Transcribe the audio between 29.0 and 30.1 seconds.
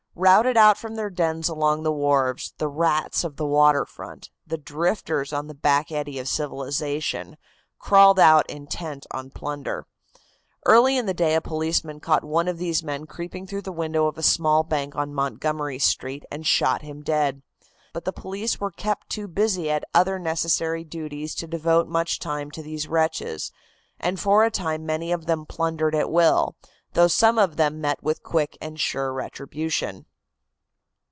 retribution.